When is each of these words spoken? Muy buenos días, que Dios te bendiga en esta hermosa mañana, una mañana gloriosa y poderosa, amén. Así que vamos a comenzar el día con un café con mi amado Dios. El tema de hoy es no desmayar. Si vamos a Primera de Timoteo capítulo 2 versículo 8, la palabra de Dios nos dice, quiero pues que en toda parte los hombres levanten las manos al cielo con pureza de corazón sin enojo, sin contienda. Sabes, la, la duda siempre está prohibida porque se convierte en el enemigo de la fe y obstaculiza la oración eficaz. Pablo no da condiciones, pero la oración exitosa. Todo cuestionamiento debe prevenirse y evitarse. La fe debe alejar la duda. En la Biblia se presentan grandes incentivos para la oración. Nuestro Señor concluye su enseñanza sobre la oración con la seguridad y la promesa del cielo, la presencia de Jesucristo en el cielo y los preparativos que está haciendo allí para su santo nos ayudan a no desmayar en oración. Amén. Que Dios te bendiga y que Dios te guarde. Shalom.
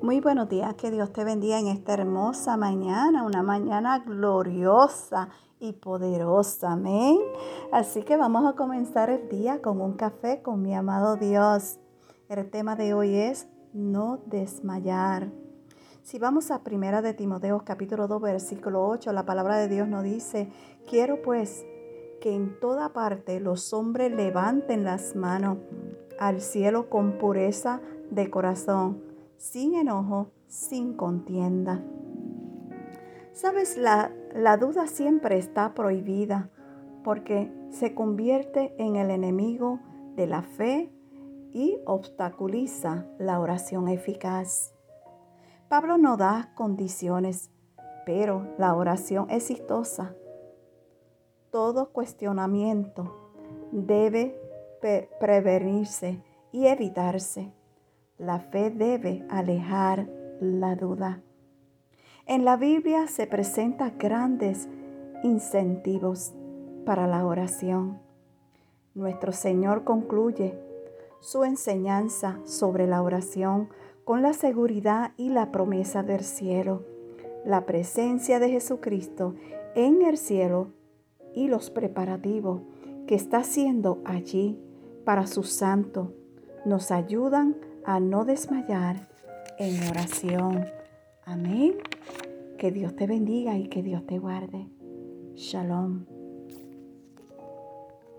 Muy 0.00 0.20
buenos 0.20 0.48
días, 0.48 0.74
que 0.74 0.92
Dios 0.92 1.12
te 1.12 1.24
bendiga 1.24 1.58
en 1.58 1.66
esta 1.66 1.94
hermosa 1.94 2.56
mañana, 2.56 3.24
una 3.24 3.42
mañana 3.42 3.98
gloriosa 3.98 5.28
y 5.58 5.72
poderosa, 5.72 6.72
amén. 6.72 7.18
Así 7.72 8.04
que 8.04 8.16
vamos 8.16 8.46
a 8.46 8.54
comenzar 8.54 9.10
el 9.10 9.28
día 9.28 9.60
con 9.60 9.80
un 9.80 9.94
café 9.94 10.40
con 10.40 10.62
mi 10.62 10.72
amado 10.72 11.16
Dios. 11.16 11.80
El 12.28 12.48
tema 12.48 12.76
de 12.76 12.94
hoy 12.94 13.16
es 13.16 13.48
no 13.72 14.20
desmayar. 14.26 15.32
Si 16.04 16.20
vamos 16.20 16.52
a 16.52 16.62
Primera 16.62 17.02
de 17.02 17.12
Timoteo 17.12 17.64
capítulo 17.64 18.06
2 18.06 18.22
versículo 18.22 18.86
8, 18.86 19.12
la 19.12 19.26
palabra 19.26 19.56
de 19.56 19.66
Dios 19.66 19.88
nos 19.88 20.04
dice, 20.04 20.48
quiero 20.88 21.22
pues 21.22 21.66
que 22.20 22.36
en 22.36 22.60
toda 22.60 22.92
parte 22.92 23.40
los 23.40 23.72
hombres 23.72 24.12
levanten 24.12 24.84
las 24.84 25.16
manos 25.16 25.58
al 26.20 26.40
cielo 26.40 26.88
con 26.88 27.18
pureza 27.18 27.80
de 28.12 28.30
corazón 28.30 29.07
sin 29.38 29.74
enojo, 29.74 30.32
sin 30.46 30.94
contienda. 30.94 31.82
Sabes, 33.32 33.78
la, 33.78 34.12
la 34.34 34.56
duda 34.56 34.86
siempre 34.86 35.38
está 35.38 35.72
prohibida 35.74 36.50
porque 37.04 37.50
se 37.70 37.94
convierte 37.94 38.74
en 38.78 38.96
el 38.96 39.10
enemigo 39.10 39.80
de 40.16 40.26
la 40.26 40.42
fe 40.42 40.92
y 41.52 41.78
obstaculiza 41.86 43.06
la 43.18 43.40
oración 43.40 43.88
eficaz. 43.88 44.74
Pablo 45.68 45.98
no 45.98 46.16
da 46.16 46.52
condiciones, 46.54 47.50
pero 48.04 48.46
la 48.58 48.74
oración 48.74 49.30
exitosa. 49.30 50.14
Todo 51.50 51.92
cuestionamiento 51.92 53.32
debe 53.70 54.36
prevenirse 55.20 56.22
y 56.52 56.66
evitarse. 56.66 57.52
La 58.18 58.40
fe 58.40 58.70
debe 58.70 59.24
alejar 59.28 60.08
la 60.40 60.74
duda. 60.74 61.22
En 62.26 62.44
la 62.44 62.56
Biblia 62.56 63.06
se 63.06 63.28
presentan 63.28 63.96
grandes 63.96 64.68
incentivos 65.22 66.34
para 66.84 67.06
la 67.06 67.24
oración. 67.24 68.00
Nuestro 68.94 69.30
Señor 69.30 69.84
concluye 69.84 70.58
su 71.20 71.44
enseñanza 71.44 72.40
sobre 72.44 72.88
la 72.88 73.02
oración 73.02 73.68
con 74.02 74.20
la 74.20 74.32
seguridad 74.32 75.12
y 75.16 75.28
la 75.28 75.52
promesa 75.52 76.02
del 76.02 76.24
cielo, 76.24 76.82
la 77.44 77.66
presencia 77.66 78.40
de 78.40 78.50
Jesucristo 78.50 79.36
en 79.76 80.02
el 80.02 80.18
cielo 80.18 80.72
y 81.36 81.46
los 81.46 81.70
preparativos 81.70 82.62
que 83.06 83.14
está 83.14 83.38
haciendo 83.38 84.02
allí 84.04 84.58
para 85.04 85.28
su 85.28 85.44
santo 85.44 86.12
nos 86.64 86.90
ayudan 86.90 87.56
a 87.88 88.00
no 88.00 88.26
desmayar 88.26 89.08
en 89.58 89.82
oración. 89.88 90.66
Amén. 91.24 91.72
Que 92.58 92.70
Dios 92.70 92.94
te 92.94 93.06
bendiga 93.06 93.56
y 93.56 93.68
que 93.68 93.82
Dios 93.82 94.04
te 94.06 94.18
guarde. 94.18 94.68
Shalom. 95.36 96.17